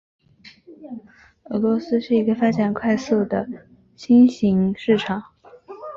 [1.43, 3.47] 俄罗斯是一个发展快速的
[3.95, 5.23] 新型市场。